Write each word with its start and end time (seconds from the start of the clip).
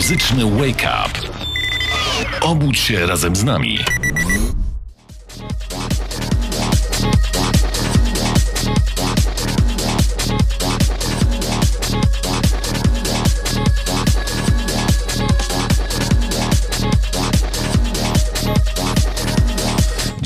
Muzyczny 0.00 0.44
wake 0.44 0.88
up. 1.04 1.18
Obudź 2.40 2.78
się 2.78 3.06
razem 3.06 3.36
z 3.36 3.44
nami. 3.44 3.78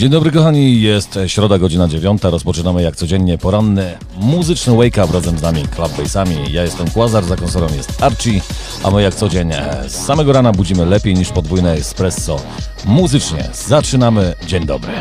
Dzień 0.04 0.10
dobry 0.10 0.30
kochani, 0.30 0.82
jest 0.82 1.18
środa, 1.26 1.58
godzina 1.58 1.88
dziewiąta. 1.88 2.30
Rozpoczynamy 2.30 2.82
jak 2.82 2.96
codziennie 2.96 3.38
poranny 3.38 3.98
muzyczny 4.16 4.76
wake 4.76 5.04
up 5.04 5.14
razem 5.14 5.38
z 5.38 5.42
nami 5.42 5.68
Club 5.68 5.96
Bassami. 5.98 6.52
Ja 6.52 6.62
jestem 6.62 6.90
Kłazar, 6.90 7.24
za 7.24 7.36
konsolą 7.36 7.66
jest 7.76 8.02
Archie, 8.02 8.40
a 8.82 8.90
my 8.90 9.02
jak 9.02 9.14
codziennie 9.14 9.62
z 9.86 9.92
samego 9.92 10.32
rana 10.32 10.52
budzimy 10.52 10.86
lepiej 10.86 11.14
niż 11.14 11.28
podwójne 11.28 11.72
espresso. 11.72 12.40
Muzycznie 12.84 13.48
zaczynamy. 13.52 14.34
Dzień 14.46 14.66
dobry. 14.66 14.92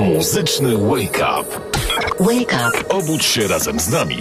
Muzyczny 0.00 0.76
wake 0.78 1.24
up. 1.40 1.60
Wake 2.20 2.56
up. 2.68 2.88
Obudź 2.88 3.24
się 3.24 3.48
razem 3.48 3.80
z 3.80 3.88
nami. 3.88 4.20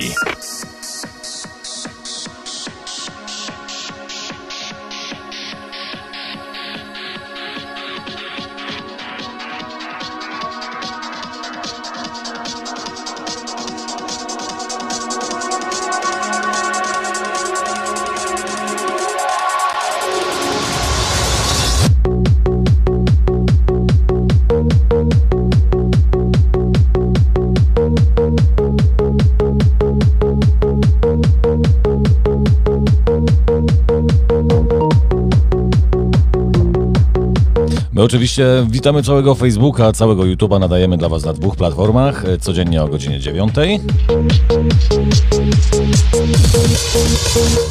Oczywiście 38.04 38.46
witamy 38.70 39.04
całego 39.04 39.35
Facebooka, 39.35 39.91
całego 39.91 40.23
YouTube'a 40.23 40.59
nadajemy 40.59 40.98
dla 40.98 41.09
Was 41.09 41.26
na 41.26 41.34
dwóch 41.34 41.55
platformach, 41.55 42.26
e, 42.26 42.37
codziennie 42.37 42.84
o 42.84 42.87
godzinie 42.87 43.20
9. 43.20 43.54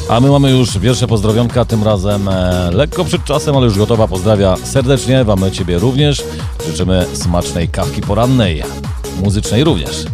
A 0.09 0.19
my 0.19 0.29
mamy 0.29 0.51
już 0.51 0.77
pierwsze 0.77 1.07
pozdrowionka, 1.07 1.65
tym 1.65 1.83
razem 1.83 2.27
e, 2.27 2.69
lekko 2.71 3.05
przed 3.05 3.23
czasem, 3.23 3.55
ale 3.57 3.65
już 3.65 3.77
gotowa. 3.77 4.07
Pozdrawia 4.07 4.55
serdecznie, 4.63 5.23
Wamy 5.23 5.51
Ciebie 5.51 5.79
również. 5.79 6.23
Życzymy 6.67 7.05
smacznej 7.13 7.67
kawki 7.67 8.01
porannej, 8.01 8.63
muzycznej 9.23 9.63
również. 9.63 10.05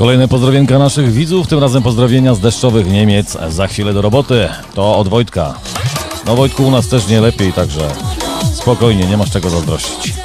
Kolejne 0.00 0.28
pozdrowienka 0.28 0.78
naszych 0.78 1.12
widzów, 1.12 1.48
tym 1.48 1.58
razem 1.58 1.82
pozdrowienia 1.82 2.34
z 2.34 2.40
deszczowych 2.40 2.90
Niemiec. 2.90 3.36
Za 3.48 3.66
chwilę 3.66 3.92
do 3.92 4.02
roboty. 4.02 4.48
To 4.74 4.96
od 4.96 5.08
Wojtka. 5.08 5.54
No 6.26 6.36
Wojtku, 6.36 6.66
u 6.66 6.70
nas 6.70 6.88
też 6.88 7.08
nie 7.08 7.20
lepiej, 7.20 7.52
także 7.52 7.90
spokojnie, 8.54 9.06
nie 9.06 9.16
masz 9.16 9.30
czego 9.30 9.50
zazdrościć. 9.50 10.19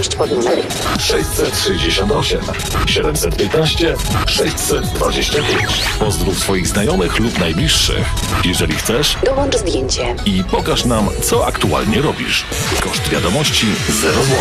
Wiadomość 0.00 0.16
pod 0.16 0.30
numerem 0.30 0.66
668 0.98 2.40
715 2.86 3.96
625. 4.26 5.82
Pozdrów 5.98 6.38
swoich 6.38 6.66
znajomych 6.68 7.18
lub 7.18 7.38
najbliższych. 7.38 8.06
Jeżeli 8.44 8.74
chcesz 8.74 9.16
Dołącz 9.24 9.56
zdjęcie. 9.56 10.16
i 10.24 10.44
pokaż 10.44 10.84
nam, 10.84 11.08
co 11.22 11.46
aktualnie 11.46 12.02
robisz. 12.02 12.44
Koszt 12.80 13.08
wiadomości 13.08 13.66
0 13.88 14.14
zł. 14.22 14.36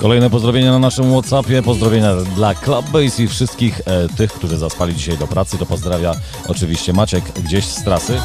Kolejne 0.00 0.30
pozdrowienia 0.30 0.72
na 0.72 0.78
naszym 0.78 1.10
Whatsappie, 1.12 1.62
pozdrowienia 1.62 2.14
dla 2.16 2.54
Clubbase 2.54 3.22
i 3.22 3.28
wszystkich 3.28 3.80
e, 3.80 4.08
tych, 4.08 4.32
którzy 4.32 4.58
zaspali 4.58 4.94
dzisiaj 4.94 5.18
do 5.18 5.26
pracy. 5.26 5.58
To 5.58 5.66
pozdrawia 5.66 6.14
oczywiście 6.48 6.92
Maciek 6.92 7.24
gdzieś 7.24 7.64
z 7.64 7.84
trasy. 7.84 8.20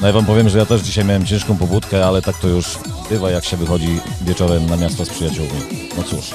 No 0.00 0.06
ja 0.06 0.12
wam 0.12 0.26
powiem, 0.26 0.48
że 0.48 0.58
ja 0.58 0.66
też 0.66 0.80
dzisiaj 0.80 1.04
miałem 1.04 1.26
ciężką 1.26 1.56
pobudkę, 1.56 2.06
ale 2.06 2.22
tak 2.22 2.38
to 2.38 2.48
już 2.48 2.78
bywa, 3.10 3.30
jak 3.30 3.44
się 3.44 3.56
wychodzi 3.56 4.00
wieczorem 4.22 4.66
na 4.66 4.76
miasto 4.76 5.04
z 5.04 5.08
przyjaciółmi. 5.08 5.60
No 5.96 6.02
cóż. 6.02 6.30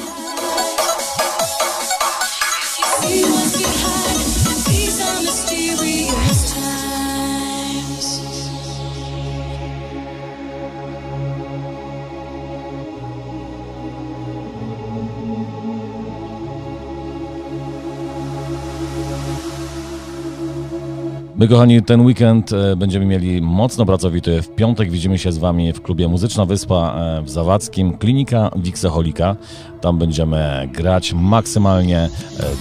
My, 21.37 21.47
kochani, 21.47 21.83
ten 21.83 22.01
weekend 22.01 22.53
e, 22.53 22.75
będziemy 22.75 23.05
mieli 23.05 23.41
mocno 23.41 23.85
pracowity. 23.85 24.41
W 24.41 24.49
piątek 24.49 24.91
widzimy 24.91 25.17
się 25.17 25.31
z 25.31 25.37
Wami 25.37 25.73
w 25.73 25.81
klubie 25.81 26.07
Muzyczna 26.07 26.45
Wyspa 26.45 26.95
e, 26.97 27.21
w 27.21 27.29
Zawadzkim, 27.29 27.97
klinika 27.97 28.49
Wikseholika. 28.55 29.35
Tam 29.81 29.97
będziemy 29.97 30.69
grać 30.73 31.13
maksymalnie 31.13 31.99
e, 31.99 32.09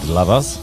dla 0.06 0.24
Was. 0.24 0.62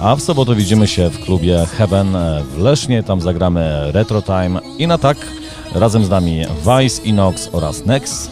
A 0.00 0.16
w 0.16 0.20
sobotę 0.20 0.54
widzimy 0.54 0.86
się 0.86 1.10
w 1.10 1.24
klubie 1.24 1.66
Heaven 1.78 2.16
w 2.54 2.58
Lesznie. 2.58 3.02
Tam 3.02 3.20
zagramy 3.20 3.92
Retro 3.92 4.22
Time 4.22 4.60
i 4.78 4.86
na 4.86 4.98
tak 4.98 5.16
razem 5.74 6.04
z 6.04 6.10
nami 6.10 6.42
Vice, 6.58 7.02
Inox 7.02 7.48
oraz 7.52 7.86
Nex. 7.86 8.30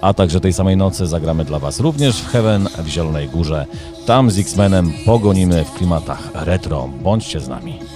A 0.00 0.14
także 0.14 0.40
tej 0.40 0.52
samej 0.52 0.76
nocy 0.76 1.06
zagramy 1.06 1.44
dla 1.44 1.58
Was 1.58 1.80
również 1.80 2.22
w 2.22 2.28
Heaven 2.28 2.68
w 2.78 2.88
Zielonej 2.88 3.28
Górze. 3.28 3.66
Tam 4.06 4.30
z 4.30 4.38
X-Menem 4.38 4.92
pogonimy 5.06 5.64
w 5.64 5.72
klimatach 5.72 6.30
retro. 6.34 6.88
Bądźcie 7.02 7.40
z 7.40 7.48
nami. 7.48 7.95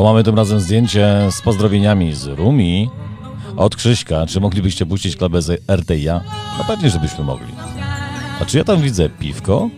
To 0.00 0.04
mamy 0.04 0.24
tym 0.24 0.36
razem 0.36 0.60
zdjęcie 0.60 1.28
z 1.30 1.42
pozdrowieniami 1.42 2.14
z 2.14 2.26
Rumi 2.26 2.90
od 3.56 3.76
Krzyśka. 3.76 4.26
Czy 4.26 4.40
moglibyście 4.40 4.86
puścić 4.86 5.16
klubę 5.16 5.42
z 5.42 5.62
RTIA? 5.70 6.20
No 6.58 6.64
pewnie, 6.64 6.90
żebyśmy 6.90 7.24
mogli. 7.24 7.54
A 8.40 8.44
czy 8.44 8.58
ja 8.58 8.64
tam 8.64 8.80
widzę 8.80 9.10
piwko? 9.10 9.68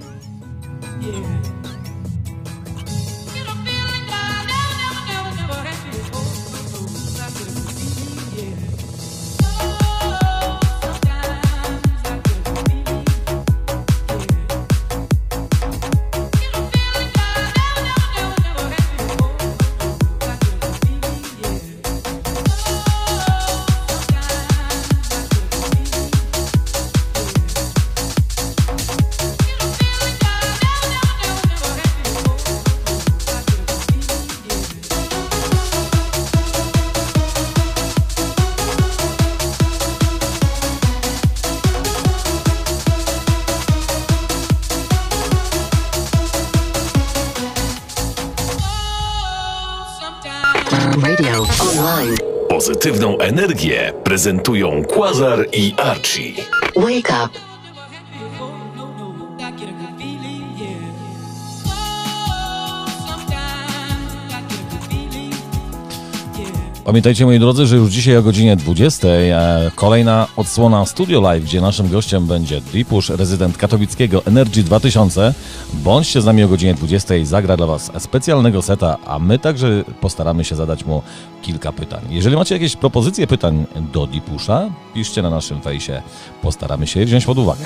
Energię 53.32 53.92
prezentują 54.04 54.84
Quasar 54.84 55.46
i 55.52 55.74
Archie. 55.76 56.32
Wake 56.76 57.24
up. 57.24 57.38
Pamiętajcie 66.84 67.24
moi 67.24 67.38
drodzy, 67.38 67.66
że 67.66 67.76
już 67.76 67.90
dzisiaj 67.90 68.16
o 68.16 68.22
godzinie 68.22 68.56
20 68.56 69.08
e, 69.08 69.70
kolejna 69.74 70.28
odsłona 70.36 70.86
Studio 70.86 71.20
Live, 71.20 71.44
gdzie 71.44 71.60
naszym 71.60 71.88
gościem 71.88 72.26
będzie 72.26 72.60
Dipusz, 72.60 73.08
rezydent 73.08 73.56
katowickiego 73.56 74.24
Energy 74.24 74.62
2000. 74.62 75.34
Bądźcie 75.74 76.22
z 76.22 76.24
nami 76.24 76.42
o 76.42 76.48
godzinie 76.48 76.74
20, 76.74 77.14
zagra 77.22 77.56
dla 77.56 77.66
Was 77.66 77.92
specjalnego 77.98 78.62
seta, 78.62 78.98
a 79.06 79.18
my 79.18 79.38
także 79.38 79.84
postaramy 80.00 80.44
się 80.44 80.56
zadać 80.56 80.84
mu 80.84 81.02
kilka 81.42 81.72
pytań. 81.72 82.00
Jeżeli 82.10 82.36
macie 82.36 82.54
jakieś 82.54 82.76
propozycje 82.76 83.26
pytań 83.26 83.66
do 83.92 84.06
Dipusza, 84.06 84.70
piszcie 84.94 85.22
na 85.22 85.30
naszym 85.30 85.60
fejsie, 85.60 86.02
postaramy 86.42 86.86
się 86.86 87.00
je 87.00 87.06
wziąć 87.06 87.24
pod 87.24 87.38
uwagę. 87.38 87.64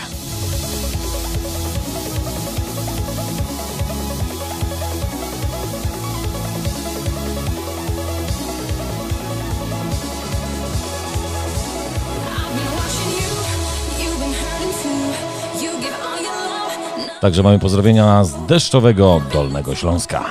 Także 17.27 17.43
mamy 17.43 17.59
pozdrowienia 17.59 18.25
z 18.25 18.47
deszczowego 18.47 19.21
Dolnego 19.33 19.75
Śląska. 19.75 20.25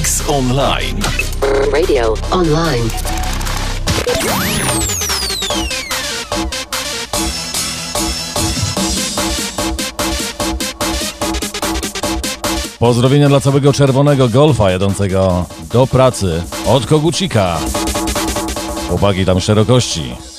Wix 0.00 0.22
Online. 0.28 1.00
Radio 1.72 2.14
online. 2.30 2.90
Pozdrowienia 12.78 13.28
dla 13.28 13.40
całego 13.40 13.72
czerwonego 13.72 14.28
golfa 14.28 14.70
jadącego 14.70 15.46
do 15.72 15.86
pracy 15.86 16.42
od 16.66 16.86
Kogucika. 16.86 17.58
Chłopaki 18.88 19.24
tam 19.24 19.40
szerokości. 19.40 20.29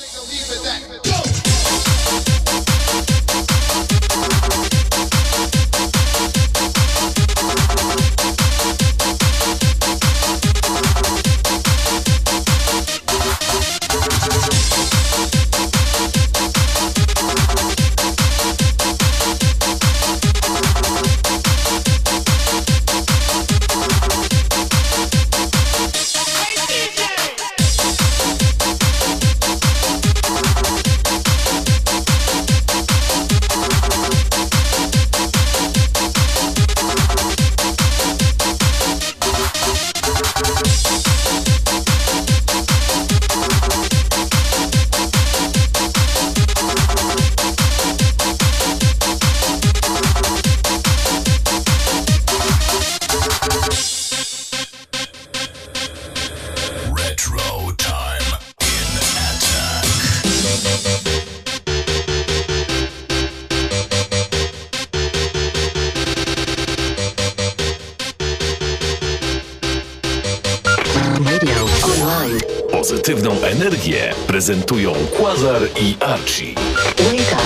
Prezentują 74.42 74.92
Quasar 74.92 75.62
i 75.80 75.96
Archie. 76.00 76.54
Wake 76.98 77.32
up. 77.32 77.42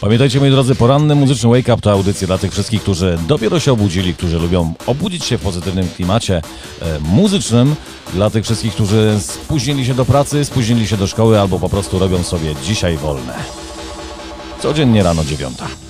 Pamiętajcie 0.00 0.40
moi 0.40 0.50
drodzy, 0.50 0.74
poranny 0.74 1.14
muzyczny 1.14 1.50
Wake 1.50 1.74
Up 1.74 1.82
to 1.82 1.92
audycja 1.92 2.26
dla 2.26 2.38
tych 2.38 2.52
wszystkich, 2.52 2.82
którzy 2.82 3.18
dopiero 3.28 3.60
się 3.60 3.72
obudzili, 3.72 4.14
którzy 4.14 4.38
lubią 4.38 4.74
obudzić 4.86 5.24
się 5.24 5.38
w 5.38 5.40
pozytywnym 5.40 5.88
klimacie 5.96 6.42
e, 6.82 6.98
muzycznym, 7.00 7.74
dla 8.14 8.30
tych 8.30 8.44
wszystkich, 8.44 8.72
którzy 8.72 9.18
spóźnili 9.20 9.86
się 9.86 9.94
do 9.94 10.04
pracy, 10.04 10.44
spóźnili 10.44 10.86
się 10.86 10.96
do 10.96 11.06
szkoły 11.06 11.40
albo 11.40 11.58
po 11.58 11.68
prostu 11.68 11.98
robią 11.98 12.22
sobie 12.22 12.54
dzisiaj 12.64 12.96
wolne. 12.96 13.34
Codziennie 14.62 15.02
rano 15.02 15.24
dziewiąta. 15.24 15.89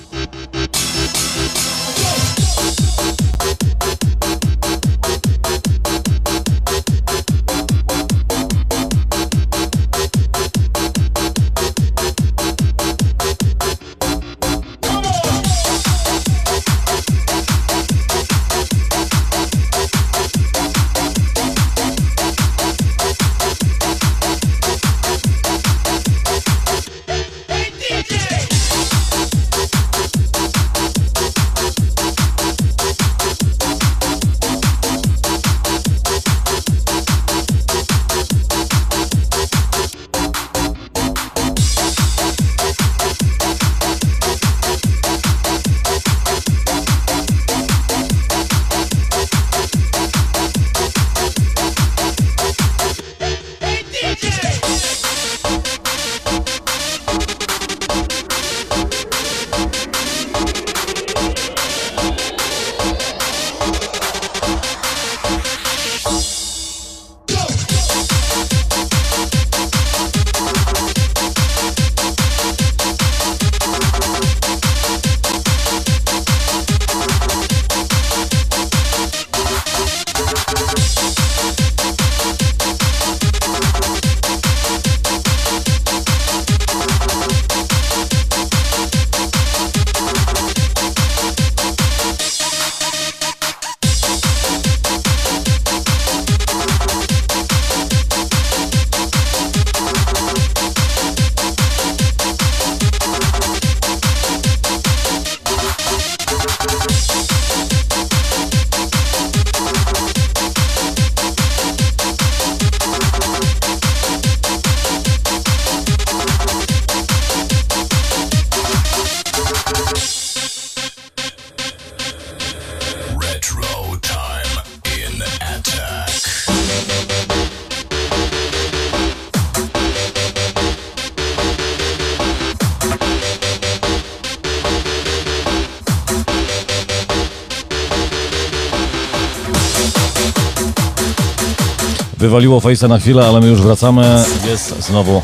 Wywaliło 142.21 142.61
Face'a 142.61 142.89
na 142.89 142.99
chwilę, 142.99 143.27
ale 143.27 143.41
my 143.41 143.47
już 143.49 143.63
wracamy. 143.63 144.25
Jest 144.51 144.83
znowu 144.83 145.23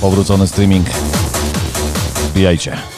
powrócony 0.00 0.46
streaming. 0.46 0.86
Wbijajcie. 2.30 2.93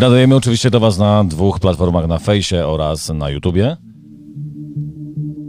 Nadajemy 0.00 0.34
oczywiście 0.34 0.70
do 0.70 0.80
Was 0.80 0.98
na 0.98 1.24
dwóch 1.24 1.60
platformach, 1.60 2.06
na 2.06 2.18
Fejsie 2.18 2.66
oraz 2.66 3.08
na 3.08 3.30
YouTubie. 3.30 3.76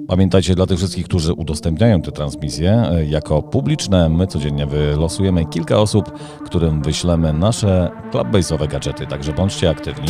Pamiętajcie, 0.08 0.56
dla 0.56 0.66
tych 0.66 0.78
wszystkich, 0.78 1.06
którzy 1.06 1.34
udostępniają 1.34 2.02
te 2.02 2.12
transmisje 2.12 2.84
jako 3.10 3.42
publiczne, 3.42 4.10
my 4.10 4.28
codziennie 4.28 4.66
wylosujemy 4.66 5.46
kilka 5.46 5.78
osób, 5.78 6.12
którym 6.46 6.82
wyślemy 6.82 7.34
nasze 7.34 7.92
clubbase'owe 8.12 8.68
gadżety, 8.68 9.08
także 9.08 9.34
bądźcie 9.34 9.70
aktywni. 9.70 10.08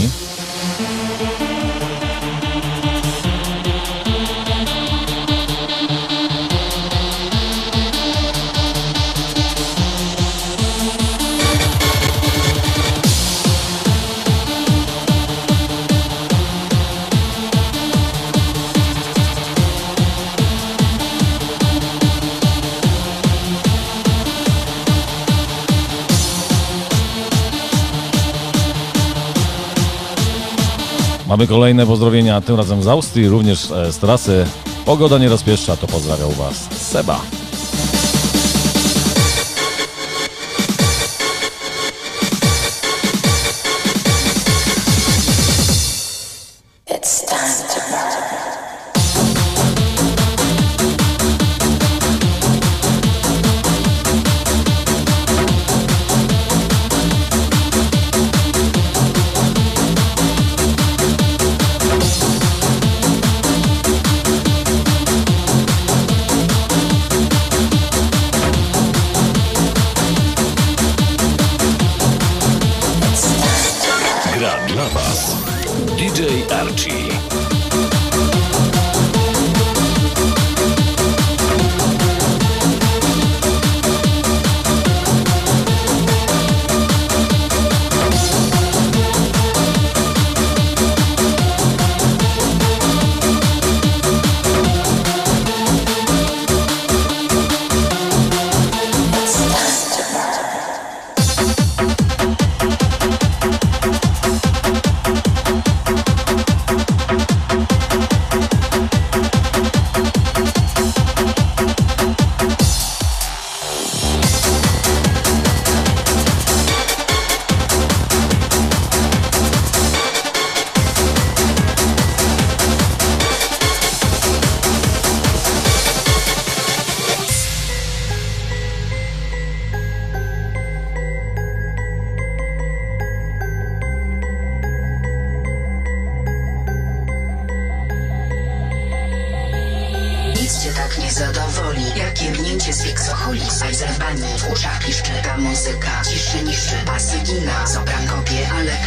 Mamy 31.37 31.47
kolejne 31.47 31.85
pozdrowienia, 31.85 32.41
tym 32.41 32.55
razem 32.55 32.83
z 32.83 32.87
Austrii, 32.87 33.27
również 33.27 33.71
e, 33.71 33.93
z 33.93 33.97
trasy. 33.97 34.45
Pogoda 34.85 35.17
nie 35.17 35.29
rozpieszcza, 35.29 35.77
to 35.77 35.87
pozdrawiał 35.87 36.31
Was 36.31 36.69
Seba. 36.71 37.21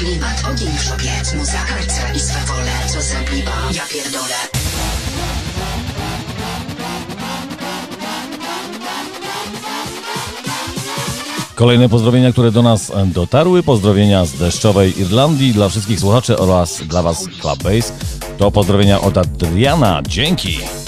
Klimat, 0.00 0.42
ogień 0.52 0.78
w 0.78 0.82
szopie, 0.82 1.12
muza 1.38 1.58
i 2.16 2.20
swawole, 2.20 2.70
co 2.92 3.02
zempliwa, 3.02 3.52
ja 3.74 3.82
pierdolę. 3.92 4.34
Kolejne 11.54 11.88
pozdrowienia, 11.88 12.32
które 12.32 12.52
do 12.52 12.62
nas 12.62 12.92
dotarły. 13.06 13.62
Pozdrowienia 13.62 14.24
z 14.24 14.32
deszczowej 14.32 15.00
Irlandii 15.00 15.52
dla 15.52 15.68
wszystkich 15.68 16.00
słuchaczy 16.00 16.38
oraz 16.38 16.82
dla 16.82 17.02
Was 17.02 17.28
Clubbase. 17.40 17.92
To 18.38 18.50
pozdrowienia 18.50 19.00
od 19.00 19.18
Adriana. 19.18 20.02
Dzięki. 20.08 20.79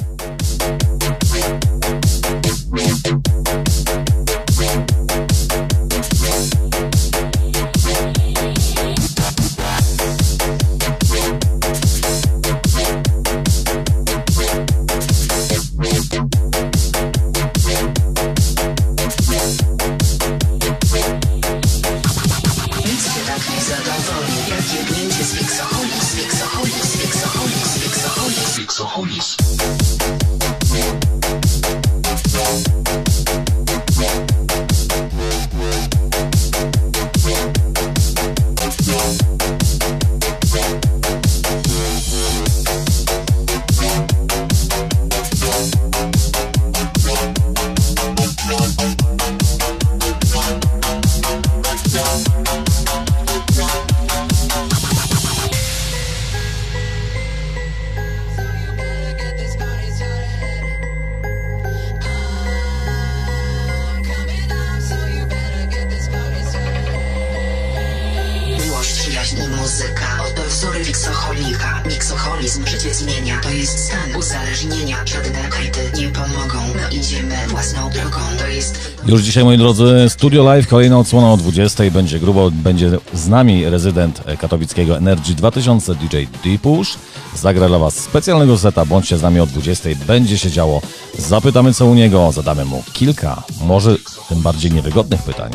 Już 79.13 79.23
dzisiaj, 79.23 79.45
moi 79.45 79.59
drodzy, 79.59 80.07
Studio 80.09 80.45
Live, 80.45 80.67
kolejna 80.67 80.99
odsłona 80.99 81.33
o 81.33 81.37
20. 81.37 81.85
Będzie 81.91 82.21
grubo, 82.21 82.51
będzie 82.51 82.91
z 83.15 83.29
nami 83.29 83.65
rezydent 83.65 84.23
katowickiego 84.39 84.97
Energy 84.97 85.35
2000 85.35 85.95
DJ 85.95 86.17
D-Push. 86.45 86.99
Zagra 87.35 87.69
dla 87.69 87.79
Was 87.79 87.95
specjalnego 87.95 88.59
seta, 88.59 88.85
bądźcie 88.85 89.19
z 89.19 89.23
nami 89.23 89.41
o 89.41 89.47
20. 89.47 89.89
Będzie 90.07 90.39
się 90.39 90.51
działo. 90.51 90.81
Zapytamy 91.19 91.75
co 91.75 91.87
u 91.87 91.95
niego, 91.95 92.33
zadamy 92.33 92.65
mu 92.65 92.83
kilka, 92.93 93.43
może 93.61 93.97
tym 94.29 94.43
bardziej 94.43 94.73
niewygodnych 94.73 95.23
pytań. 95.23 95.53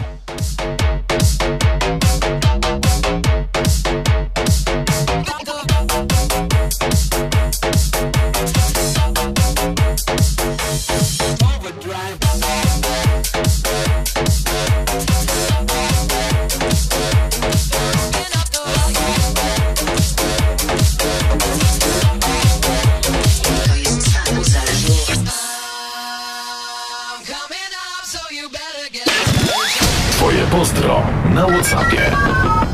Whatsappie 31.67 32.11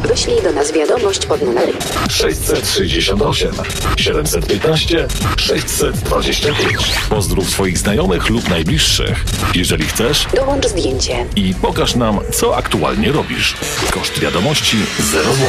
Wyślij 0.07 0.41
do 0.41 0.51
nas 0.51 0.71
wiadomość 0.71 1.25
pod 1.25 1.41
numerem 1.41 1.75
668 2.09 3.51
715 3.97 5.07
625. 5.37 6.91
Pozdrów 7.09 7.49
swoich 7.49 7.77
znajomych 7.77 8.29
lub 8.29 8.49
najbliższych. 8.49 9.23
Jeżeli 9.55 9.85
chcesz 9.85 10.27
Dołącz 10.35 10.67
zdjęcie. 10.67 11.25
i 11.35 11.53
pokaż 11.61 11.95
nam, 11.95 12.19
co 12.33 12.57
aktualnie 12.57 13.11
robisz. 13.11 13.55
Koszt 13.91 14.19
wiadomości 14.19 14.77
0 14.99 15.33
zł. 15.33 15.47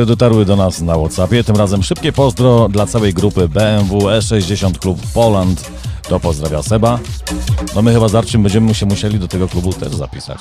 Które 0.00 0.16
dotarły 0.16 0.44
do 0.44 0.56
nas 0.56 0.80
na 0.80 0.98
Whatsappie. 0.98 1.44
Tym 1.44 1.56
razem 1.56 1.82
szybkie 1.82 2.12
pozdro 2.12 2.68
dla 2.68 2.86
całej 2.86 3.14
grupy 3.14 3.48
BMW 3.48 3.98
E60 3.98 4.78
Klub 4.78 4.98
Poland. 5.14 5.70
To 6.08 6.20
pozdrawia 6.20 6.62
Seba. 6.62 6.98
No 7.74 7.82
my 7.82 7.92
chyba 7.92 8.08
z 8.08 8.14
Arczym 8.14 8.42
będziemy 8.42 8.74
się 8.74 8.86
musieli 8.86 9.18
do 9.18 9.28
tego 9.28 9.48
klubu 9.48 9.72
też 9.72 9.94
zapisać. 9.94 10.40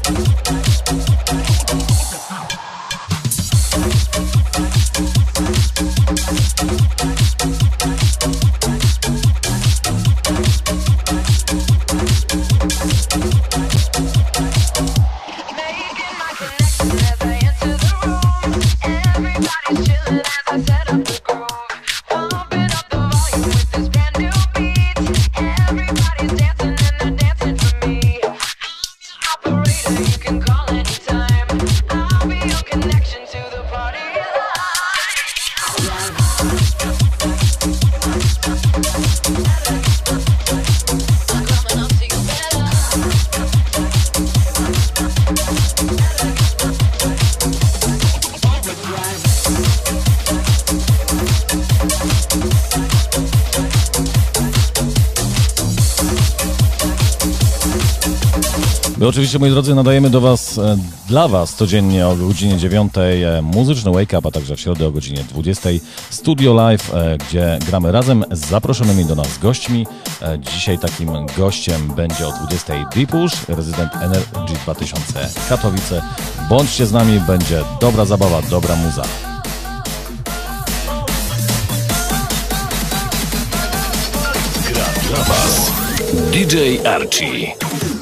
Making 0.00 0.59
My 59.00 59.08
oczywiście, 59.08 59.38
moi 59.38 59.50
drodzy, 59.50 59.74
nadajemy 59.74 60.10
do 60.10 60.20
Was, 60.20 60.58
e, 60.58 60.76
dla 61.08 61.28
Was 61.28 61.54
codziennie 61.54 62.08
o 62.08 62.16
godzinie 62.16 62.56
9 62.56 62.92
e, 62.98 63.42
muzyczny 63.42 63.90
wake 63.92 64.18
up, 64.18 64.28
a 64.28 64.30
także 64.30 64.56
w 64.56 64.60
środę 64.60 64.86
o 64.86 64.92
godzinie 64.92 65.24
20 65.24 65.70
Studio 66.10 66.54
Live, 66.54 66.94
e, 66.94 67.18
gdzie 67.18 67.58
gramy 67.66 67.92
razem 67.92 68.24
z 68.30 68.46
zaproszonymi 68.46 69.04
do 69.04 69.14
nas 69.14 69.38
gośćmi. 69.38 69.86
Dzisiaj 70.38 70.78
takim 70.78 71.10
gościem 71.36 71.92
będzie 71.96 72.28
o 72.28 72.32
20 72.32 72.74
Deepush, 72.94 73.32
rezydent 73.48 73.92
Energy 73.94 74.54
2000 74.64 75.28
Katowice. 75.48 76.02
Bądźcie 76.48 76.86
z 76.86 76.92
nami, 76.92 77.20
będzie 77.20 77.62
dobra 77.80 78.04
zabawa, 78.04 78.42
dobra 78.42 78.76
muza. 78.76 79.02
Gra 84.72 84.84
dla 85.08 85.24
Was 85.24 85.72
DJ 86.32 86.86
Archie. 86.86 87.99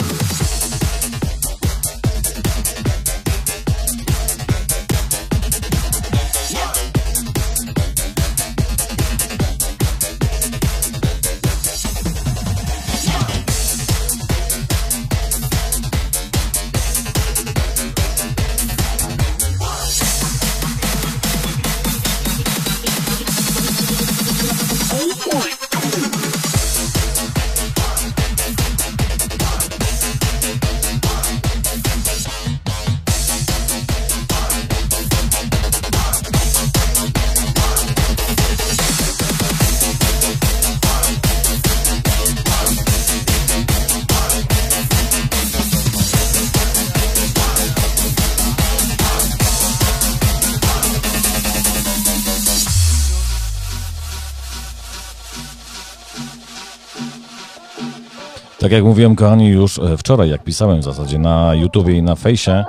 Tak 58.68 58.72
jak 58.72 58.84
mówiłem, 58.84 59.16
kochani, 59.16 59.48
już 59.48 59.78
e, 59.78 59.96
wczoraj, 59.96 60.30
jak 60.30 60.44
pisałem 60.44 60.80
w 60.80 60.84
zasadzie 60.84 61.18
na 61.18 61.54
YouTubie 61.54 61.94
i 61.94 62.02
na 62.02 62.14
fejsie, 62.14 62.64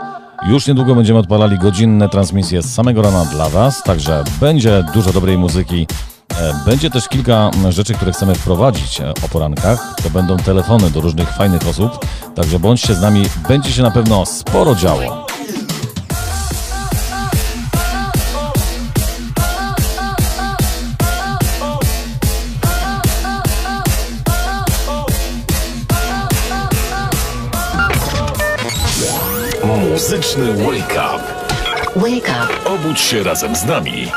już 0.49 0.67
niedługo 0.67 0.95
będziemy 0.95 1.19
odpalali 1.19 1.57
godzinne 1.57 2.09
transmisje 2.09 2.61
z 2.61 2.73
samego 2.73 3.01
rana 3.01 3.25
dla 3.25 3.49
Was, 3.49 3.83
także 3.83 4.23
będzie 4.41 4.83
dużo 4.93 5.13
dobrej 5.13 5.37
muzyki. 5.37 5.87
E, 6.39 6.53
Będzie 6.65 6.89
też 6.89 7.07
kilka 7.07 7.51
rzeczy, 7.69 7.93
które 7.93 8.11
chcemy 8.11 8.35
wprowadzić 8.35 9.01
e, 9.01 9.09
o 9.09 9.29
porankach. 9.31 9.95
To 10.03 10.09
będą 10.09 10.37
telefony 10.37 10.89
do 10.89 11.01
różnych 11.01 11.29
fajnych 11.29 11.67
osób, 11.67 12.05
także 12.35 12.59
bądźcie 12.59 12.95
z 12.95 13.01
nami, 13.01 13.23
będzie 13.47 13.71
się 13.71 13.81
na 13.81 13.91
pewno 13.91 14.25
sporo 14.25 14.75
działo. 14.75 15.28
Muzyczny 30.09 30.53
Wake 30.53 31.01
Up. 31.15 31.23
Wake 31.95 32.29
up. 32.29 32.69
Obudź 32.69 32.99
się 32.99 33.23
razem 33.23 33.55
z 33.55 33.65
nami. 33.65 34.11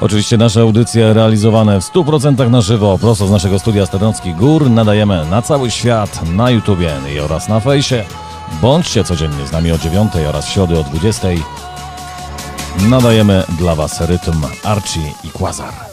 Oczywiście 0.00 0.36
nasze 0.36 0.60
audycje 0.60 1.12
realizowane 1.12 1.80
w 1.80 1.84
100% 1.84 2.50
na 2.50 2.60
żywo, 2.60 2.98
prosto 2.98 3.26
z 3.26 3.30
naszego 3.30 3.58
studia 3.58 3.86
Stadronskich 3.86 4.36
Gór, 4.36 4.70
nadajemy 4.70 5.26
na 5.30 5.42
cały 5.42 5.70
świat, 5.70 6.28
na 6.30 6.50
YouTubie 6.50 6.92
i 7.14 7.20
oraz 7.20 7.48
na 7.48 7.60
fejsie. 7.60 8.04
Bądźcie 8.62 9.04
codziennie 9.04 9.46
z 9.46 9.52
nami 9.52 9.72
o 9.72 9.78
9 9.78 10.12
oraz 10.28 10.46
w 10.46 10.52
środę 10.52 10.80
o 10.80 10.82
20. 10.82 11.28
Nadajemy 12.88 13.42
dla 13.58 13.74
Was 13.74 14.00
rytm 14.00 14.42
Archie 14.64 15.12
i 15.24 15.30
Quasar. 15.30 15.85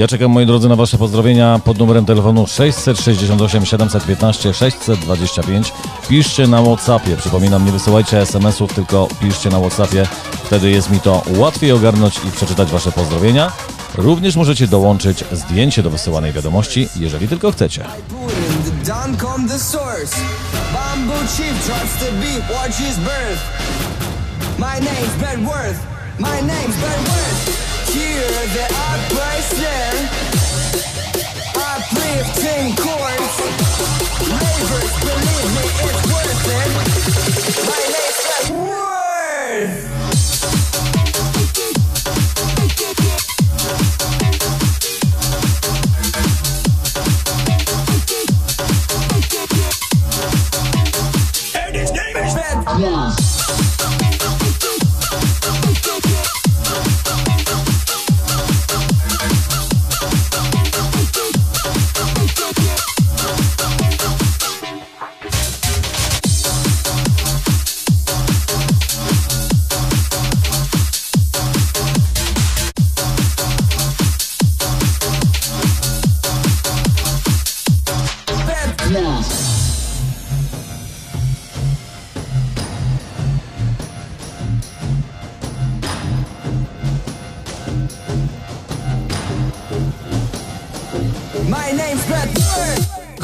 Ja 0.00 0.08
czekam, 0.08 0.30
moi 0.30 0.46
drodzy, 0.46 0.68
na 0.68 0.76
Wasze 0.76 0.98
pozdrowienia 0.98 1.60
pod 1.64 1.78
numerem 1.78 2.06
telefonu 2.06 2.46
668 2.46 3.66
715 3.66 4.54
625. 4.54 5.72
Piszcie 6.08 6.46
na 6.46 6.62
WhatsAppie. 6.62 7.16
Przypominam, 7.16 7.66
nie 7.66 7.72
wysyłajcie 7.72 8.20
SMS-ów, 8.20 8.74
tylko 8.74 9.08
piszcie 9.20 9.50
na 9.50 9.60
WhatsAppie. 9.60 10.06
Wtedy 10.44 10.70
jest 10.70 10.90
mi 10.90 11.00
to 11.00 11.22
łatwiej 11.36 11.72
ogarnąć 11.72 12.20
i 12.28 12.30
przeczytać 12.30 12.68
Wasze 12.68 12.92
pozdrowienia. 12.92 13.52
Również 13.94 14.36
możecie 14.36 14.66
dołączyć 14.66 15.24
zdjęcie 15.32 15.82
do 15.82 15.90
wysyłanej 15.90 16.32
wiadomości, 16.32 16.88
jeżeli 16.96 17.28
tylko 17.28 17.52
chcecie. 17.52 17.84
My 24.58 24.80
name's 24.80 25.16
Ben 25.20 25.44
Worth. 25.44 25.80
My 26.18 26.28
name's 26.28 26.76
Ben 26.80 27.04
Worth. 27.04 27.69
Here 27.92 28.22
the 28.54 28.66
uprising. 28.70 29.98
Uplifting 31.56 32.76
chords. 32.76 33.36
Neighbors, 34.30 34.94
believe 35.02 35.50
me, 35.56 35.64
it's 35.86 36.02
worth 36.12 36.46
it. 36.58 36.70
My 37.66 37.82
name's 37.90 38.20
Worth. 38.50 39.89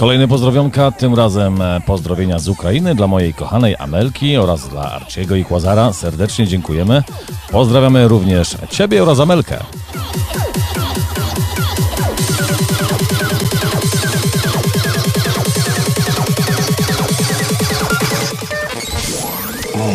Worth. 0.07 0.17
Kolejny 0.17 0.29
pozdrowionka, 0.29 0.91
tym 0.91 1.15
razem 1.15 1.63
e, 1.63 1.81
pozdrowienia 1.87 2.39
z 2.39 2.49
Ukrainy 2.49 2.95
dla 2.95 3.07
mojej 3.07 3.35
kochanej 3.35 3.77
Amelki 3.79 4.37
oraz 4.37 4.69
dla 4.69 4.93
Arciego 4.93 5.37
i 5.37 5.45
Kłazara. 5.45 5.93
Serdecznie 5.93 6.47
dziękujemy. 6.47 7.03
Pozdrawiamy 7.51 8.09
również 8.09 8.57
Ciebie 8.71 9.03
oraz 9.03 9.21
Amelkę. 9.21 9.59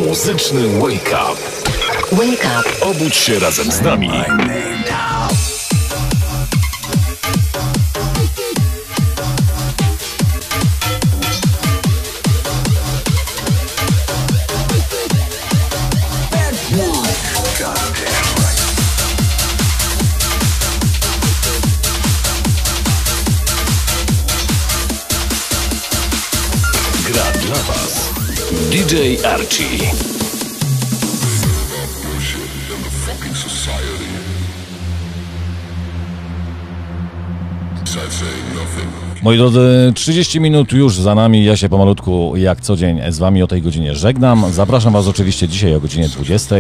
Muzyczny 0.08 0.80
Wake 0.80 1.18
Up. 1.32 1.42
Wake 2.12 2.48
up. 2.60 2.86
Obudź 2.86 3.16
się 3.16 3.40
razem 3.40 3.72
z 3.72 3.82
nami. 3.82 4.10
DJ 28.92 29.26
Archie. 29.26 29.92
Moi 39.22 39.38
drodzy, 39.38 39.92
30 39.96 40.40
minut 40.40 40.72
już 40.72 40.96
za 40.96 41.16
nami. 41.16 41.44
Ja 41.46 41.58
się 41.58 41.70
pomalutku, 41.70 42.34
jak 42.36 42.62
co 42.62 42.76
dzień, 42.76 43.02
z 43.10 43.20
Wami 43.20 43.44
o 43.44 43.48
tej 43.48 43.62
godzinie 43.62 43.96
żegnam. 43.96 44.46
Zapraszam 44.52 44.94
Was 44.94 45.08
oczywiście 45.08 45.48
dzisiaj 45.48 45.76
o 45.76 45.80
godzinie 45.80 46.08
20 46.08 46.56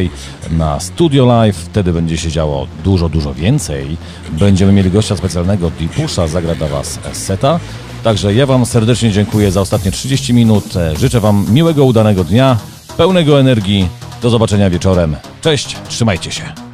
na 0.51 0.79
Studio 0.79 1.25
Live. 1.25 1.57
Wtedy 1.57 1.93
będzie 1.93 2.17
się 2.17 2.31
działo 2.31 2.67
dużo, 2.83 3.09
dużo 3.09 3.33
więcej. 3.33 3.97
Będziemy 4.31 4.71
mieli 4.71 4.91
gościa 4.91 5.17
specjalnego, 5.17 5.71
Deepusha, 5.79 6.27
zagra 6.27 6.55
dla 6.55 6.67
Was 6.67 6.99
seta. 7.13 7.59
Także 8.03 8.33
ja 8.33 8.45
Wam 8.45 8.65
serdecznie 8.65 9.11
dziękuję 9.11 9.51
za 9.51 9.61
ostatnie 9.61 9.91
30 9.91 10.33
minut. 10.33 10.65
Życzę 10.99 11.19
Wam 11.19 11.45
miłego, 11.49 11.85
udanego 11.85 12.23
dnia, 12.23 12.57
pełnego 12.97 13.39
energii. 13.39 13.89
Do 14.21 14.29
zobaczenia 14.29 14.69
wieczorem. 14.69 15.15
Cześć, 15.41 15.77
trzymajcie 15.89 16.31
się. 16.31 16.70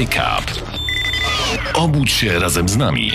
Wake 0.00 0.18
up. 0.18 0.44
Obudź 1.74 2.12
się 2.12 2.38
razem 2.38 2.68
z 2.68 2.76
nami. 2.76 3.12